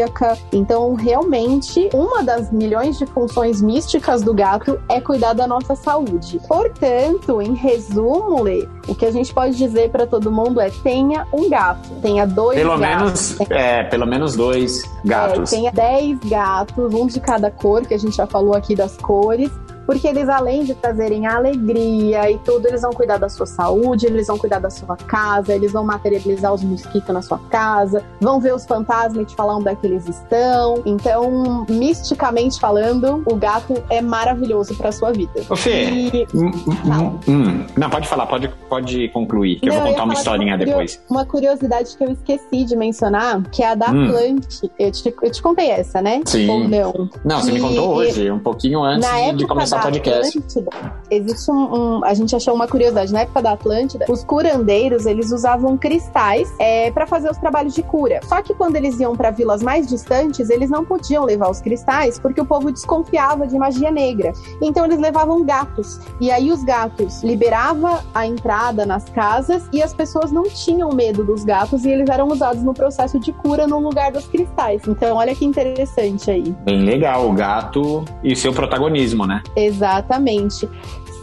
[0.52, 6.40] Então, realmente, uma das milhões de funções místicas do gato é cuidar da nossa saúde.
[6.46, 11.26] Portanto, em resumo, Lê, o que a gente pode dizer para todo mundo é tenha
[11.32, 13.38] um gato, tenha dois pelo gatos.
[13.38, 15.52] Menos, é, pelo menos dois gatos.
[15.52, 18.96] É, tenha dez gatos, um de cada cor, que a gente já falou aqui das
[18.96, 19.50] cores
[19.88, 24.26] porque eles, além de trazerem alegria e tudo, eles vão cuidar da sua saúde, eles
[24.26, 28.54] vão cuidar da sua casa, eles vão materializar os mosquitos na sua casa, vão ver
[28.54, 30.82] os fantasmas e te falar onde é que eles estão.
[30.84, 35.32] Então, misticamente falando, o gato é maravilhoso para sua vida.
[35.48, 36.26] Ô, Fê, e...
[36.34, 40.04] hum, hum, hum, não, pode falar, pode, pode concluir, que não, eu vou contar eu
[40.04, 41.02] uma historinha uma depois.
[41.08, 44.04] Uma curiosidade que eu esqueci de mencionar, que é a da hum.
[44.04, 44.70] Atlante.
[44.78, 46.20] Eu te, eu te contei essa, né?
[46.26, 46.46] Sim.
[46.46, 47.08] Ou não?
[47.24, 50.38] Não, você me contou hoje, um pouquinho antes de começar podcast.
[50.38, 53.12] Atlântida, existe um, um, A gente achou uma curiosidade.
[53.12, 57.82] Na época da Atlântida, os curandeiros eles usavam cristais é, para fazer os trabalhos de
[57.82, 58.20] cura.
[58.24, 62.18] Só que quando eles iam para vilas mais distantes, eles não podiam levar os cristais
[62.18, 64.32] porque o povo desconfiava de magia negra.
[64.62, 66.00] Então eles levavam gatos.
[66.20, 71.24] E aí os gatos liberava a entrada nas casas e as pessoas não tinham medo
[71.24, 74.82] dos gatos e eles eram usados no processo de cura no lugar dos cristais.
[74.86, 76.54] Então olha que interessante aí.
[76.64, 79.42] Bem legal, o gato e seu protagonismo, né?
[79.56, 80.68] Exatamente.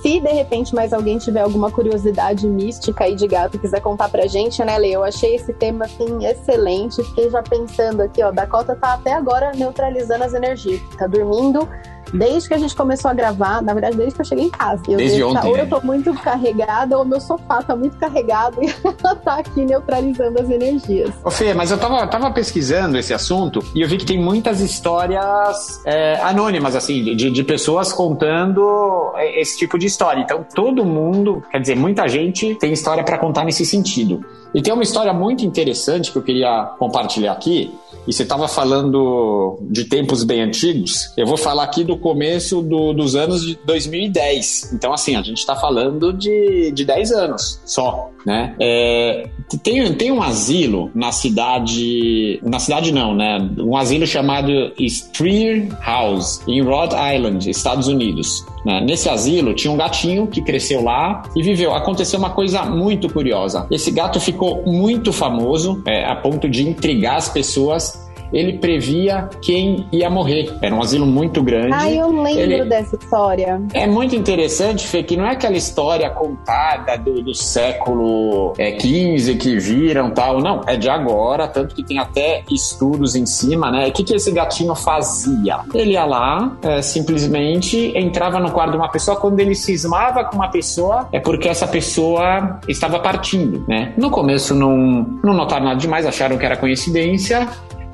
[0.05, 4.27] Se de repente mais alguém tiver alguma curiosidade mística aí de gato quiser contar pra
[4.27, 4.91] gente, né, Lê?
[4.91, 7.03] Eu achei esse tema assim excelente.
[7.05, 10.79] Fiquei já pensando aqui, ó, Dakota tá até agora neutralizando as energias.
[10.95, 11.67] Tá dormindo
[12.13, 14.81] desde que a gente começou a gravar, na verdade, desde que eu cheguei em casa.
[14.87, 15.47] Eu desde ontem.
[15.47, 15.63] Ou né?
[15.63, 20.39] eu tô muito carregada, ou meu sofá tá muito carregado e ela tá aqui neutralizando
[20.39, 21.13] as energias.
[21.23, 24.61] Ô Fê, mas eu tava, tava pesquisando esse assunto e eu vi que tem muitas
[24.61, 30.21] histórias é, anônimas, assim, de, de pessoas contando esse tipo de história.
[30.21, 34.23] Então, todo mundo, quer dizer, muita gente tem história para contar nesse sentido.
[34.53, 37.77] E tem uma história muito interessante que eu queria compartilhar aqui.
[38.07, 41.11] E você estava falando de tempos bem antigos.
[41.17, 44.73] Eu vou falar aqui do começo do, dos anos de 2010.
[44.73, 48.55] Então, assim, a gente está falando de, de 10 anos só, né?
[48.59, 49.27] É,
[49.63, 52.39] tem, tem um asilo na cidade...
[52.43, 53.37] Na cidade não, né?
[53.57, 58.45] Um asilo chamado Streer House, em Rhode Island, Estados Unidos.
[58.65, 58.81] Né?
[58.81, 61.73] Nesse asilo tinha um gatinho que cresceu lá e viveu.
[61.73, 63.67] Aconteceu uma coisa muito curiosa.
[63.69, 69.87] Esse gato ficou muito famoso, é, a ponto de intrigar as pessoas ele previa quem
[69.91, 70.53] ia morrer.
[70.61, 71.73] Era um asilo muito grande.
[71.73, 72.65] Ah, eu lembro ele...
[72.65, 73.61] dessa história.
[73.73, 79.35] É muito interessante, Fê, que não é aquela história contada do, do século é, XV
[79.35, 80.39] que viram tal.
[80.39, 83.87] Não, é de agora, tanto que tem até estudos em cima, né?
[83.87, 85.59] O que, que esse gatinho fazia?
[85.73, 89.17] Ele ia lá, é, simplesmente entrava no quarto de uma pessoa.
[89.17, 93.93] Quando ele cismava com uma pessoa, é porque essa pessoa estava partindo, né?
[93.97, 97.47] No começo não, não notaram nada demais, acharam que era coincidência.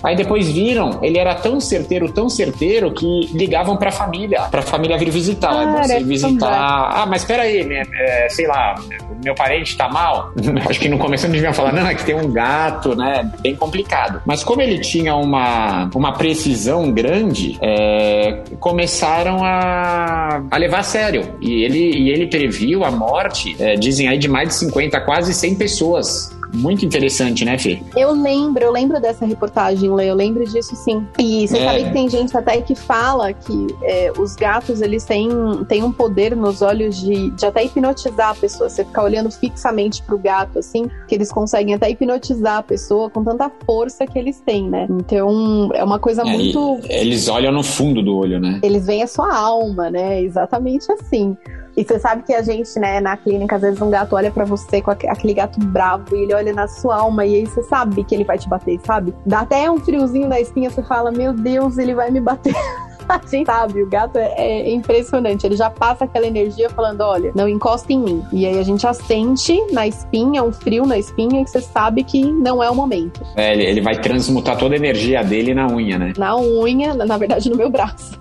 [0.03, 4.97] Aí depois viram, ele era tão certeiro, tão certeiro, que ligavam pra família, pra família
[4.97, 5.51] vir visitar.
[5.51, 6.91] Ah, você visitar.
[6.93, 8.75] Ah, mas peraí, né, é, sei lá,
[9.23, 10.31] meu parente tá mal.
[10.69, 13.29] Acho que no começo não deviam falar, não, é que tem um gato, né?
[13.41, 14.21] Bem complicado.
[14.25, 21.35] Mas como ele tinha uma, uma precisão grande, é, começaram a, a levar a sério.
[21.39, 25.33] E ele, e ele previu a morte, é, dizem aí, de mais de 50, quase
[25.33, 27.81] 100 pessoas muito interessante, né, Fê?
[27.95, 31.05] Eu lembro, eu lembro dessa reportagem, Lê, eu lembro disso sim.
[31.19, 31.65] E você é.
[31.65, 35.29] sabe que tem gente até que fala que é, os gatos, eles têm,
[35.67, 38.69] têm um poder nos olhos de, de até hipnotizar a pessoa.
[38.69, 43.23] Você ficar olhando fixamente pro gato, assim, que eles conseguem até hipnotizar a pessoa com
[43.23, 44.87] tanta força que eles têm, né?
[44.89, 46.79] Então, é uma coisa é, muito...
[46.89, 48.59] Eles olham no fundo do olho, né?
[48.63, 50.21] Eles veem a sua alma, né?
[50.21, 51.37] Exatamente assim.
[51.75, 54.45] E você sabe que a gente, né, na clínica, às vezes um gato olha para
[54.45, 58.03] você com aquele gato bravo e ele olha na sua alma e aí você sabe
[58.03, 59.13] que ele vai te bater, sabe?
[59.25, 62.53] Dá até um friozinho na espinha, você fala, meu Deus, ele vai me bater.
[63.23, 65.45] a gente sabe, o gato é, é, impressionante.
[65.45, 68.23] Ele já passa aquela energia falando: olha, não encosta em mim.
[68.31, 72.23] E aí a gente assente na espinha, um frio na espinha, que você sabe que
[72.23, 73.21] não é o momento.
[73.35, 76.13] É, ele, ele vai transmutar toda a energia dele na unha, né?
[76.17, 78.17] Na unha, na, na verdade, no meu braço.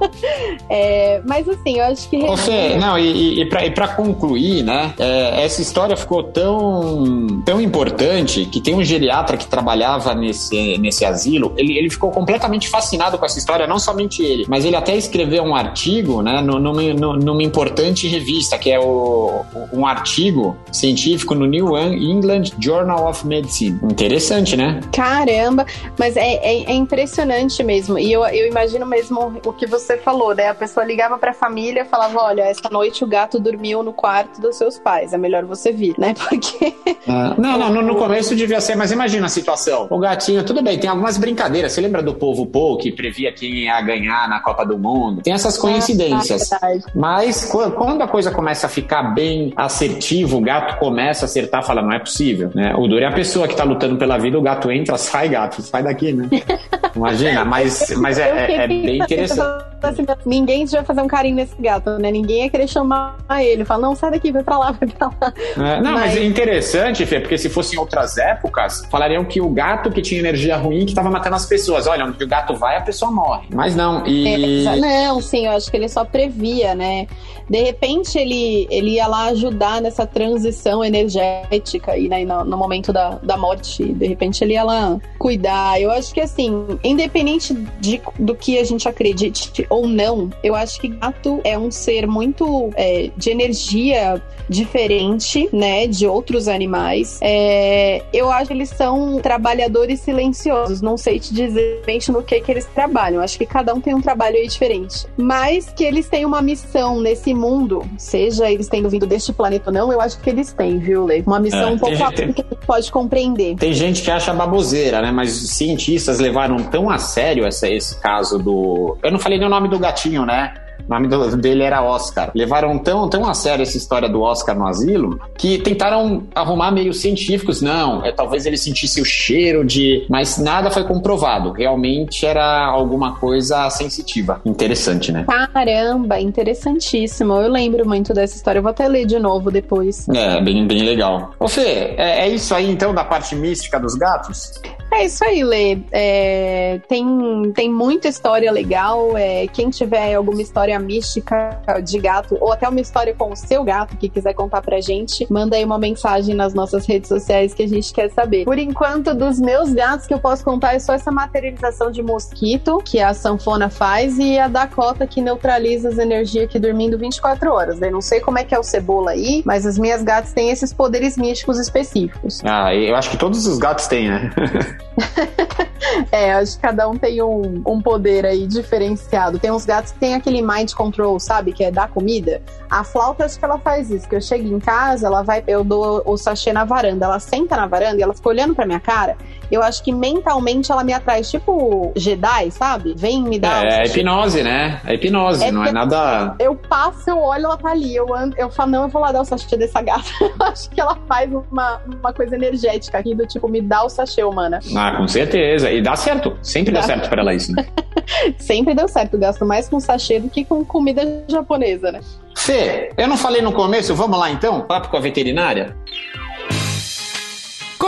[0.68, 2.18] é, mas assim, eu acho que.
[2.26, 4.94] Você, não, e, e, pra, e pra concluir, né?
[4.98, 11.04] É, essa história ficou tão, tão importante que tem um geriatra que trabalhava nesse, nesse
[11.04, 14.96] asilo, ele, ele ficou completamente fascinado com essa história, não somente ele, mas ele até
[14.96, 16.82] escreveu um artigo, né, numa,
[17.16, 23.78] numa importante revista, que é o, um artigo científico no New England Journal of Medicine.
[23.84, 24.80] Interessante, né?
[24.92, 25.66] Caramba,
[25.98, 27.98] mas é, é, é impressionante mesmo.
[27.98, 30.48] E eu, eu imagino mesmo o que você falou, né?
[30.48, 34.40] A pessoa ligava pra família e falava: olha, essa noite o gato dormiu no quarto
[34.40, 36.14] dos seus pais, é melhor você vir, né?
[36.28, 36.74] Porque.
[37.08, 39.86] Ah, não, não, no, no começo devia ser, mas imagina a situação.
[39.90, 41.72] O gatinho, tudo bem, tem algumas brincadeiras.
[41.72, 45.22] Você lembra do povo Pou que previa quem ia ganhar na Copa do Mundo?
[45.22, 46.52] Tem essas coincidências.
[46.52, 51.64] Ah, mas quando a coisa começa a ficar bem assertivo, o gato começa a acertar,
[51.64, 52.74] fala, não é possível, né?
[52.76, 55.62] O duro é a pessoa que tá lutando pela vida, o gato entra, sai gato,
[55.62, 56.28] sai daqui, né?
[56.94, 59.72] Imagina, mas, mas é, é, é bem interessante.
[59.82, 62.10] Assim, ninguém vai fazer um carinho nesse gato, né?
[62.10, 63.64] Ninguém ia querer chamar ele.
[63.64, 65.32] Fala, não, sai daqui, vai pra lá, vai pra lá.
[65.56, 66.02] É, não, mas...
[66.02, 70.00] mas é interessante, Fê, porque se fosse em outras épocas, falariam que o gato que
[70.00, 71.86] tinha energia ruim que tava matando as pessoas.
[71.86, 73.48] Olha, onde o gato vai, a pessoa morre.
[73.52, 74.64] Mas não, e...
[74.66, 77.06] É, não, sim, eu acho que ele só previa, né?
[77.48, 82.92] De repente ele, ele ia lá ajudar nessa transição energética e né, no, no momento
[82.92, 83.84] da, da morte.
[83.84, 85.80] De repente ele ia lá cuidar.
[85.80, 90.80] Eu acho que assim, independente de, do que a gente acredite ou não, eu acho
[90.80, 97.18] que gato é um ser muito é, de energia diferente, né, de outros animais.
[97.22, 100.80] É, eu acho que eles são trabalhadores silenciosos.
[100.80, 103.22] Não sei te dizer no que que eles trabalham.
[103.22, 105.06] Acho que cada um tem um trabalho aí diferente.
[105.16, 109.74] Mas que eles têm uma missão nesse mundo, seja eles tendo vindo deste planeta ou
[109.74, 111.22] não, eu acho que eles têm, viu, Lê?
[111.26, 113.56] Uma missão é, um pouco além que a gente pode compreender.
[113.56, 115.10] Tem gente que acha baboseira, né?
[115.10, 118.96] Mas cientistas levaram tão a sério essa, esse caso do.
[119.02, 120.54] Eu não falei nem o nome do gatinho, né?
[120.88, 122.30] O nome do, dele era Oscar.
[122.34, 127.00] Levaram tão, tão a sério essa história do Oscar no asilo que tentaram arrumar meios
[127.00, 127.60] científicos.
[127.62, 130.04] Não, é, talvez ele sentisse o cheiro de.
[130.08, 131.52] Mas nada foi comprovado.
[131.52, 134.40] Realmente era alguma coisa sensitiva.
[134.44, 135.24] Interessante, né?
[135.52, 137.34] Caramba, interessantíssimo.
[137.34, 138.58] Eu lembro muito dessa história.
[138.58, 140.08] Eu vou até ler de novo depois.
[140.08, 141.32] É, bem, bem legal.
[141.38, 144.60] Ô Fê, é, é isso aí então da parte mística dos gatos?
[144.92, 145.78] É isso aí, Lê.
[145.90, 149.16] É, tem, tem muita história legal.
[149.16, 153.64] É, quem tiver alguma história mística de gato, ou até uma história com o seu
[153.64, 157.62] gato que quiser contar pra gente, manda aí uma mensagem nas nossas redes sociais que
[157.62, 158.44] a gente quer saber.
[158.44, 162.78] Por enquanto, dos meus gatos que eu posso contar é só essa materialização de mosquito
[162.84, 167.80] que a sanfona faz e a Dakota que neutraliza as energias aqui dormindo 24 horas.
[167.80, 170.50] Eu não sei como é que é o cebola aí, mas as minhas gatas têm
[170.50, 172.42] esses poderes místicos específicos.
[172.44, 174.30] Ah, eu acho que todos os gatos têm, né?
[176.10, 179.38] é, acho que cada um tem um, um poder aí diferenciado.
[179.38, 181.52] Tem uns gatos que tem aquele mind control, sabe?
[181.52, 182.42] Que é dar comida.
[182.70, 184.08] A flauta, acho que ela faz isso.
[184.08, 187.06] Que eu chego em casa, ela vai, eu dou o sachê na varanda.
[187.06, 189.16] Ela senta na varanda e ela fica olhando pra minha cara.
[189.52, 192.94] Eu acho que mentalmente ela me atrai, tipo Jedi, sabe?
[192.96, 193.66] Vem me dar.
[193.66, 194.80] É, é hipnose, né?
[194.86, 196.34] É hipnose, é não é nada.
[196.38, 197.94] Eu passo, eu olho, ela tá ali.
[197.94, 200.08] Eu, ando, eu falo, não, eu vou lá dar o sachê dessa gata.
[200.22, 203.90] eu acho que ela faz uma, uma coisa energética aqui, do tipo, me dá o
[203.90, 204.58] sachê, humana.
[204.74, 205.70] Ah, com certeza.
[205.70, 206.34] E dá certo.
[206.40, 207.54] Sempre dá, dá certo para ela isso.
[207.54, 207.66] Né?
[208.40, 209.18] Sempre deu certo.
[209.18, 212.00] Gasto mais com sachê do que com comida japonesa, né?
[212.34, 214.62] Fê, eu não falei no começo, vamos lá então?
[214.62, 215.76] Papo com a veterinária?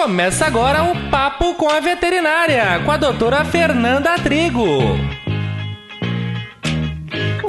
[0.04, 5.13] Começa agora o Papo com a Veterinária, com a doutora Fernanda Trigo.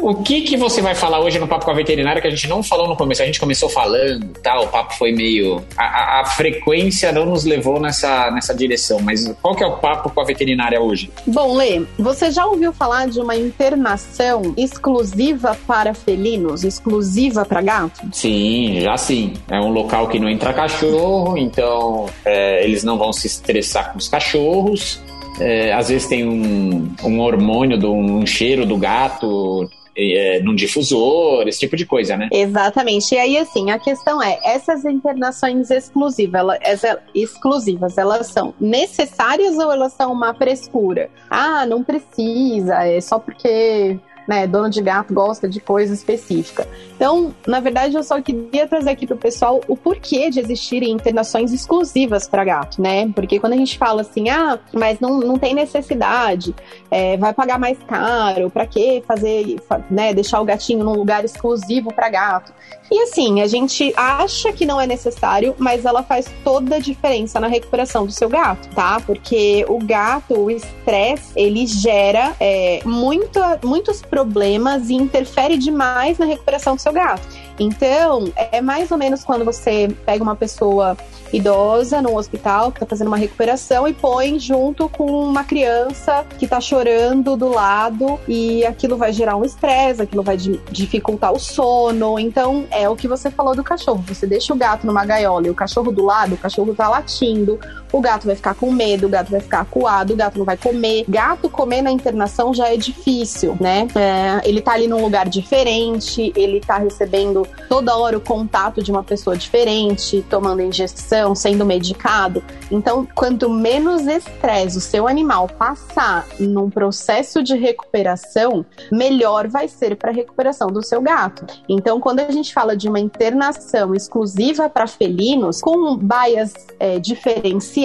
[0.05, 2.47] O que que você vai falar hoje no Papo com a Veterinária que a gente
[2.47, 3.23] não falou no começo?
[3.23, 4.59] A gente começou falando, tá?
[4.59, 5.63] O papo foi meio...
[5.75, 9.77] A, a, a, frequência não nos levou nessa, nessa direção, mas qual que é o
[9.77, 11.09] Papo com a Veterinária hoje?
[11.25, 18.07] Bom, Lê, você já ouviu falar de uma internação exclusiva para felinos, exclusiva para gato?
[18.11, 19.33] Sim, já sim.
[19.49, 23.97] É um local que não entra cachorro, então é, eles não vão se estressar com
[23.97, 25.01] os cachorros.
[25.39, 31.47] É, às vezes tem um, um hormônio, do, um cheiro do gato é, num difusor,
[31.47, 32.27] esse tipo de coisa, né?
[32.31, 33.15] Exatamente.
[33.15, 36.81] E aí, assim, a questão é, essas internações exclusivas, elas,
[37.13, 41.09] exclusivas, elas são necessárias ou elas são uma frescura?
[41.29, 46.67] Ah, não precisa, é só porque né, dono de gato gosta de coisa específica.
[46.95, 50.91] Então, na verdade, eu só queria trazer aqui para o pessoal o porquê de existirem
[50.91, 53.09] internações exclusivas para gato, né?
[53.13, 56.55] Porque quando a gente fala assim, ah, mas não, não tem necessidade,
[56.89, 59.57] é, vai pagar mais caro, para que fazer,
[59.89, 62.53] né, deixar o gatinho num lugar exclusivo para gato?
[62.91, 67.39] E assim, a gente acha que não é necessário, mas ela faz toda a diferença
[67.39, 69.01] na recuperação do seu gato, tá?
[69.05, 76.25] Porque o gato, o estresse, ele gera é, muito, muitos problemas e interfere demais na
[76.25, 77.27] recuperação do seu gato.
[77.59, 80.95] Então, é mais ou menos quando você pega uma pessoa
[81.33, 86.45] idosa no hospital que está fazendo uma recuperação e põe junto com uma criança que
[86.45, 92.17] está chorando do lado e aquilo vai gerar um estresse, aquilo vai dificultar o sono.
[92.17, 94.01] Então, é o que você falou do cachorro.
[94.07, 97.59] Você deixa o gato numa gaiola e o cachorro do lado, o cachorro está latindo,
[97.95, 100.57] o gato vai ficar com medo, o gato vai ficar acuado, o gato não vai
[100.57, 101.05] comer.
[101.07, 103.87] Gato comer na internação já é difícil, né?
[103.95, 108.91] É, ele tá ali num lugar diferente, ele tá recebendo toda hora o contato de
[108.91, 112.43] uma pessoa diferente, tomando injeção, sendo medicado.
[112.69, 119.95] Então, quanto menos estresse o seu animal passar num processo de recuperação, melhor vai ser
[119.95, 121.45] para a recuperação do seu gato.
[121.69, 127.84] Então, quando a gente fala de uma internação exclusiva para felinos, com baias é, diferenciadas,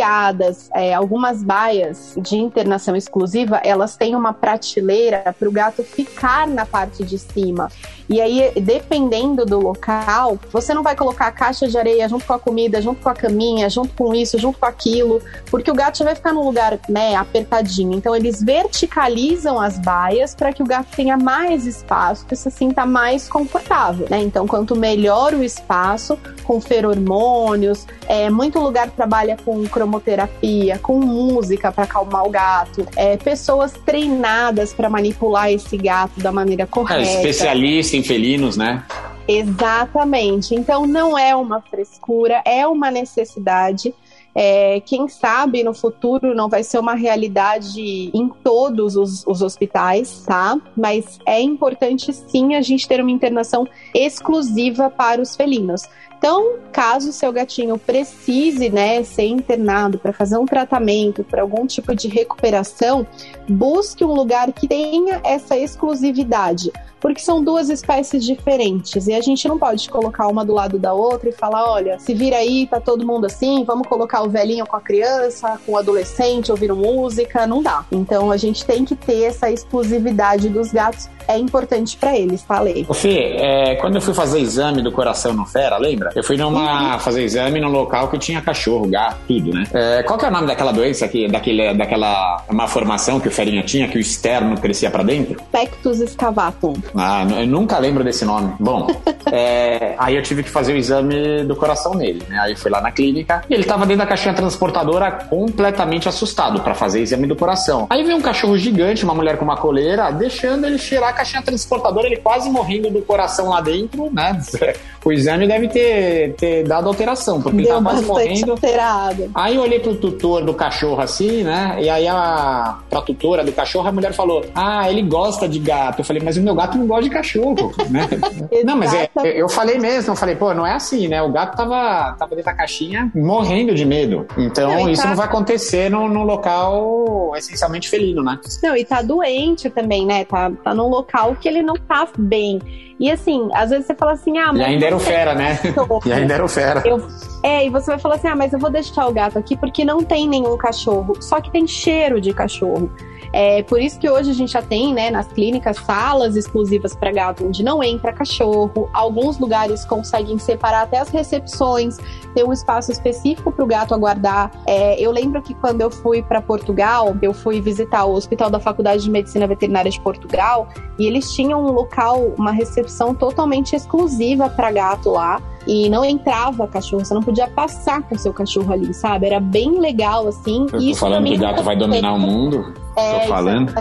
[0.75, 6.67] é, algumas baias de internação exclusiva, elas têm uma prateleira para o gato ficar na
[6.67, 7.69] parte de cima.
[8.11, 12.33] E aí, dependendo do local, você não vai colocar a caixa de areia junto com
[12.33, 15.99] a comida, junto com a caminha, junto com isso, junto com aquilo, porque o gato
[15.99, 17.93] já vai ficar num lugar né, apertadinho.
[17.93, 22.85] Então, eles verticalizam as baias para que o gato tenha mais espaço, que se sinta
[22.85, 24.09] mais confortável.
[24.11, 24.21] Né?
[24.23, 31.73] Então, quanto melhor o espaço, com feromônios, é, muito lugar trabalha com cromoterapia, com música
[31.73, 37.03] para acalmar o gato, é, pessoas treinadas para manipular esse gato da maneira correta.
[37.03, 38.85] É, especialista em felinos, né?
[39.27, 40.55] Exatamente.
[40.55, 43.93] Então não é uma frescura, é uma necessidade.
[44.33, 50.23] É, quem sabe no futuro não vai ser uma realidade em todos os, os, hospitais,
[50.25, 50.57] tá?
[50.77, 55.83] Mas é importante sim a gente ter uma internação exclusiva para os felinos.
[56.21, 61.95] Então, caso seu gatinho precise, né, ser internado para fazer um tratamento, para algum tipo
[61.95, 63.07] de recuperação,
[63.51, 66.71] busque um lugar que tenha essa exclusividade.
[67.01, 70.93] porque são duas espécies diferentes e a gente não pode colocar uma do lado da
[70.93, 74.67] outra e falar, olha, se vira aí, tá todo mundo assim, vamos colocar o velhinho
[74.67, 77.87] com a criança, com o adolescente ouvindo música, não dá.
[77.91, 82.85] Então a gente tem que ter essa exclusividade dos gatos é importante para eles, falei.
[82.89, 86.11] Ô Fê, é, quando eu fui fazer exame do coração no Fera, lembra?
[86.17, 86.99] Eu fui numa uhum.
[86.99, 89.65] fazer exame num local que tinha cachorro, gato, tudo, né?
[89.73, 93.31] É, qual que é o nome daquela doença, que, daquele, daquela uma formação que o
[93.41, 95.41] Ferinha tinha, que o externo crescia para dentro?
[95.51, 96.75] Pectus excavatum.
[96.95, 98.53] Ah, eu nunca lembro desse nome.
[98.61, 98.87] Bom,
[99.33, 102.39] é, aí eu tive que fazer o exame do coração nele, né?
[102.39, 106.75] Aí fui lá na clínica e ele tava dentro da caixinha transportadora completamente assustado para
[106.75, 107.87] fazer exame do coração.
[107.89, 111.41] Aí veio um cachorro gigante, uma mulher com uma coleira, deixando ele cheirar a caixinha
[111.43, 114.39] transportadora, ele quase morrendo do coração lá dentro, né?
[115.03, 118.53] O exame deve ter, ter dado alteração, porque Deu ele tava quase morrendo.
[118.53, 119.31] Alterado.
[119.35, 121.79] Aí eu olhei pro tutor do cachorro assim, né?
[121.81, 123.01] E aí a pra
[123.45, 126.01] do cachorro, a mulher falou: Ah, ele gosta de gato.
[126.01, 128.09] Eu falei, mas o meu gato não gosta de cachorro, né?
[128.65, 131.23] não, mas é, eu falei mesmo, eu falei, pô, não é assim, né?
[131.23, 134.27] O gato tava, tava dentro da caixinha morrendo de medo.
[134.37, 135.09] Então, não, isso tá...
[135.09, 138.39] não vai acontecer no, no local essencialmente felino, né?
[138.63, 140.25] Não, e tá doente também, né?
[140.25, 142.61] Tá, tá num local que ele não tá bem.
[142.99, 144.61] E assim, às vezes você fala assim, ah, mas.
[144.61, 145.59] E ainda era o fera, né?
[146.05, 146.83] e ainda era o fera.
[146.85, 147.07] Eu,
[147.43, 149.85] é, e você vai falar assim, ah, mas eu vou deixar o gato aqui porque
[149.85, 151.15] não tem nenhum cachorro.
[151.21, 152.91] Só que tem cheiro de cachorro.
[153.33, 157.13] É por isso que hoje a gente já tem, né, nas clínicas, salas exclusivas para
[157.13, 158.89] gato, onde não entra cachorro.
[158.93, 161.99] Alguns lugares conseguem separar até as recepções,
[162.35, 164.51] ter um espaço específico para o gato aguardar.
[164.67, 168.61] É, eu lembro que quando eu fui para Portugal, eu fui visitar o Hospital da
[168.61, 170.69] Faculdade de Medicina Veterinária de Portugal
[170.99, 176.67] e eles tinham um local, uma recepção totalmente exclusiva para gato lá e não entrava
[176.67, 179.27] cachorro, você não podia passar com seu cachorro ali, sabe?
[179.27, 180.67] Era bem legal, assim.
[180.73, 182.75] Eu tô falando que o gato vai dominar o mundo?
[182.97, 183.73] É, tô falando.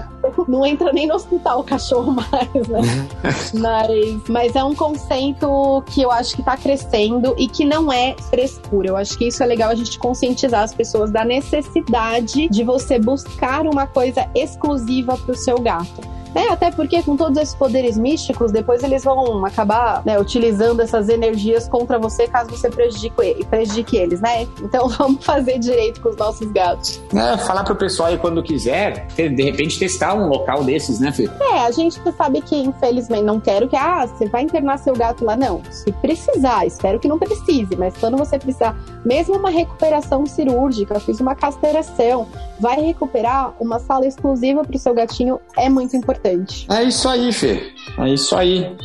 [0.47, 2.81] Não entra nem no hospital o cachorro mais, né?
[3.53, 8.15] mas, mas é um conceito que eu acho que tá crescendo e que não é
[8.29, 8.89] frescura.
[8.89, 12.99] Eu acho que isso é legal a gente conscientizar as pessoas da necessidade de você
[12.99, 16.01] buscar uma coisa exclusiva pro seu gato.
[16.35, 21.09] É, até porque com todos esses poderes místicos, depois eles vão acabar né, utilizando essas
[21.09, 24.47] energias contra você caso você prejudique, prejudique eles, né?
[24.61, 27.01] Então vamos fazer direito com os nossos gatos.
[27.13, 31.29] É, falar pro pessoal aí quando quiser, de repente testar um local desses, né, Fê?
[31.39, 35.25] É, a gente sabe que infelizmente não quero que, ah, você vai internar seu gato
[35.25, 35.61] lá, não.
[35.71, 41.19] Se precisar, espero que não precise, mas quando você precisar, mesmo uma recuperação cirúrgica, fiz
[41.19, 42.27] uma castração,
[42.59, 46.67] vai recuperar uma sala exclusiva pro seu gatinho, é muito importante importante.
[46.69, 47.71] É isso aí, Fê.
[47.97, 48.75] É isso aí.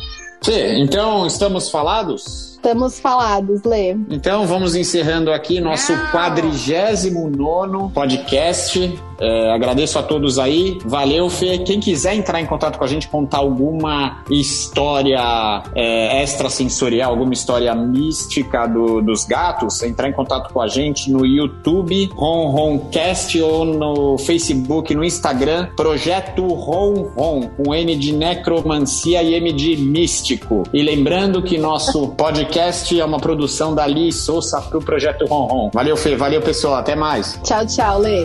[0.43, 2.54] Fê, então estamos falados?
[2.65, 3.91] Estamos falados, Lê.
[4.09, 8.99] Então vamos encerrando aqui nosso quadrigésimo nono podcast.
[9.21, 10.79] É, agradeço a todos aí.
[10.83, 11.59] Valeu, Fê.
[11.59, 17.73] Quem quiser entrar em contato com a gente, contar alguma história é, extrasensorial, alguma história
[17.75, 24.17] mística do, dos gatos, entrar em contato com a gente no YouTube, Ronroncast, ou no
[24.17, 30.63] Facebook, no Instagram, Projeto Ronron, com N de necromancia e M de místico.
[30.73, 35.25] E lembrando que nosso podcast podcast é uma produção da Li Souza para o Projeto
[35.25, 35.69] Ronron.
[35.73, 36.15] Valeu, Fê.
[36.15, 36.75] Valeu, pessoal.
[36.75, 37.37] Até mais.
[37.43, 38.23] Tchau, tchau, Lê.